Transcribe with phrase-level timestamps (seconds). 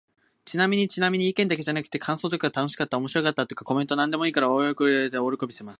[0.45, 5.69] ちなみにちなみに、意見だけじゃなくて感想とか楽しかった〜おもろかった〜とか、コメントなんでも送ってくれたら大喜びします。